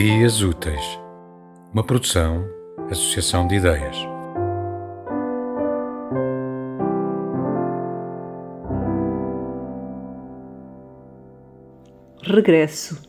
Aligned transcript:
Ideias 0.00 0.42
Úteis, 0.42 1.00
uma 1.74 1.82
produção, 1.82 2.48
associação 2.88 3.48
de 3.48 3.56
ideias. 3.56 3.96
Regresso. 12.22 13.02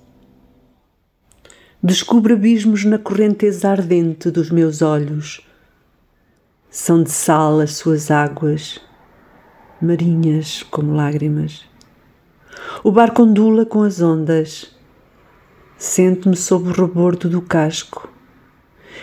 Descubro 1.84 2.34
abismos 2.34 2.84
na 2.84 2.98
correnteza 2.98 3.70
ardente 3.70 4.32
dos 4.32 4.50
meus 4.50 4.82
olhos. 4.82 5.48
São 6.72 7.04
de 7.04 7.12
sal 7.12 7.60
as 7.60 7.74
suas 7.74 8.10
águas, 8.10 8.82
marinhas 9.80 10.64
como 10.64 10.96
lágrimas. 10.96 11.64
O 12.84 12.92
barco 12.92 13.22
ondula 13.22 13.64
com 13.64 13.84
as 13.84 14.02
ondas 14.02 14.79
Sento-me 15.80 16.36
sob 16.36 16.68
o 16.68 16.74
rebordo 16.74 17.30
do 17.30 17.42
casco. 17.42 18.12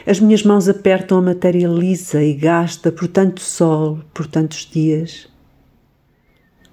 As 0.07 0.21
minhas 0.21 0.43
mãos 0.43 0.69
apertam 0.69 1.17
a 1.17 1.23
matéria 1.23 1.67
lisa 1.67 2.23
e 2.23 2.35
gasta 2.35 2.93
por 2.93 3.09
tanto 3.09 3.41
sol, 3.41 4.01
por 4.13 4.27
tantos 4.27 4.69
dias. 4.71 5.27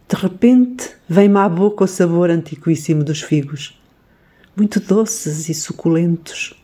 De 0.10 0.16
repente 0.18 0.90
vem-me 1.08 1.38
à 1.38 1.48
boca 1.48 1.86
o 1.86 1.88
sabor 1.88 2.30
antiquíssimo 2.30 3.02
dos 3.02 3.22
figos, 3.22 3.82
muito 4.58 4.82
doces 4.82 5.48
e 5.48 5.54
suculentos. 5.54 6.62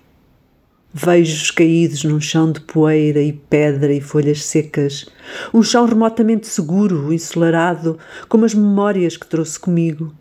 Vejo-os 0.93 1.49
caídos 1.49 2.03
num 2.03 2.19
chão 2.19 2.51
de 2.51 2.59
poeira 2.59 3.21
e 3.21 3.31
pedra 3.31 3.93
e 3.93 4.01
folhas 4.01 4.43
secas, 4.43 5.05
um 5.53 5.63
chão 5.63 5.85
remotamente 5.85 6.45
seguro, 6.45 7.13
ensolarado, 7.13 7.97
como 8.27 8.43
as 8.43 8.53
memórias 8.53 9.15
que 9.15 9.25
trouxe 9.25 9.57
comigo 9.57 10.13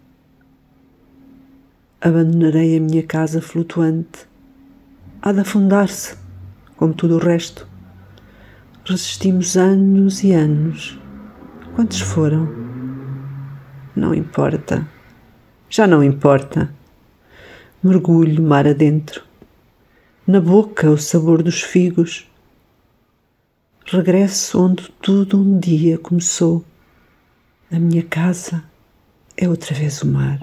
abandonarei 2.01 2.77
a 2.77 2.81
minha 2.81 3.03
casa 3.03 3.43
flutuante. 3.43 4.29
Há 5.21 5.33
de 5.33 5.41
afundar-se, 5.41 6.17
como 6.77 6.95
tudo 6.95 7.17
o 7.17 7.19
resto. 7.19 7.67
Resistimos 8.85 9.57
anos 9.57 10.23
e 10.23 10.33
anos. 10.33 10.99
Quantos 11.75 12.01
foram? 12.01 12.49
Não 13.95 14.15
importa. 14.15 14.87
Já 15.69 15.87
não 15.87 16.03
importa. 16.03 16.73
Mergulho 17.83 18.43
mar 18.43 18.67
adentro. 18.67 19.25
Na 20.27 20.41
boca 20.41 20.91
o 20.91 20.97
sabor 20.97 21.43
dos 21.43 21.63
figos. 21.63 22.31
Regresso 23.87 24.63
onde 24.63 24.89
tudo 25.03 25.41
um 25.41 25.59
dia 25.59 25.99
começou. 25.99 26.65
A 27.73 27.79
minha 27.79 28.03
casa 28.05 28.63
é 29.37 29.49
outra 29.49 29.75
vez 29.75 30.01
o 30.03 30.07
mar. 30.07 30.39